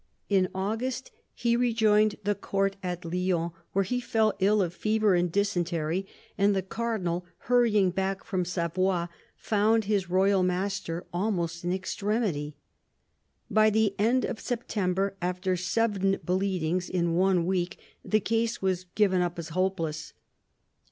[0.29, 5.31] In August he rejoined the Court at Lyons, where he fell ill of fever and
[5.31, 6.07] dysentery,
[6.39, 12.57] and the Cardinal, hurrying back from Savoy, found his royal master almost in extremity.
[13.51, 19.21] By the end of September, after seven bleedings in one week, the case was given
[19.21, 20.13] up as hopeless.